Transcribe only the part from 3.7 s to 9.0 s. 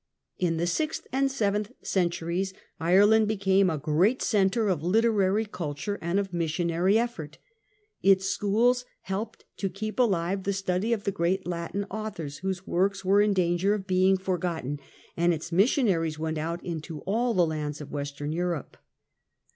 great centre of literary culture and of missionary effort. Its schools